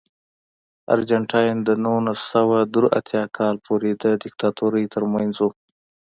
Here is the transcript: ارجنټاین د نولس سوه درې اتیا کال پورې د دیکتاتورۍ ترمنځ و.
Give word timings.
ارجنټاین 0.93 1.55
د 1.67 1.69
نولس 1.83 2.19
سوه 2.33 2.57
درې 2.73 2.87
اتیا 2.99 3.23
کال 3.37 3.55
پورې 3.65 3.89
د 4.03 4.05
دیکتاتورۍ 4.23 4.85
ترمنځ 4.93 5.35
و. 5.43 5.47